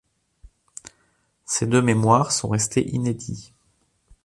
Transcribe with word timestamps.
Ces 1.45 1.67
deux 1.67 1.83
Mémoires 1.83 2.31
sont 2.31 2.47
restés 2.49 2.89
inédits. 2.89 3.53